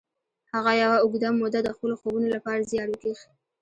[0.53, 3.19] هغه یوه اوږده موده د خپلو خوبونو لپاره زیار وکیښ